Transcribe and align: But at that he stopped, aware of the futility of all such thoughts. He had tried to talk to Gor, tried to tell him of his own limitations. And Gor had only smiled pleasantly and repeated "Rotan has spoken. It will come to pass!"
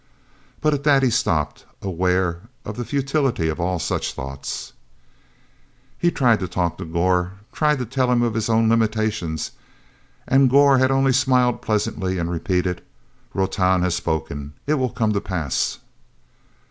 But 0.61 0.73
at 0.73 0.83
that 0.85 1.03
he 1.03 1.11
stopped, 1.11 1.63
aware 1.83 2.49
of 2.65 2.75
the 2.75 2.83
futility 2.83 3.49
of 3.49 3.59
all 3.59 3.77
such 3.77 4.13
thoughts. 4.13 4.73
He 5.99 6.07
had 6.07 6.15
tried 6.15 6.39
to 6.39 6.47
talk 6.47 6.79
to 6.79 6.85
Gor, 6.85 7.33
tried 7.53 7.77
to 7.77 7.85
tell 7.85 8.11
him 8.11 8.23
of 8.23 8.33
his 8.33 8.49
own 8.49 8.67
limitations. 8.67 9.51
And 10.27 10.49
Gor 10.49 10.79
had 10.79 10.89
only 10.89 11.13
smiled 11.13 11.61
pleasantly 11.61 12.17
and 12.17 12.31
repeated 12.31 12.81
"Rotan 13.35 13.83
has 13.83 13.93
spoken. 13.93 14.53
It 14.65 14.73
will 14.79 14.89
come 14.89 15.13
to 15.13 15.21
pass!" 15.21 15.77